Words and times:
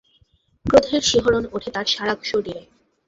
ক্রোধের 0.65 1.01
শিহরণ 1.01 1.43
ওঠে 1.51 1.69
তার 1.75 1.87
সারা 1.87 2.13
শরীরে। 2.21 2.63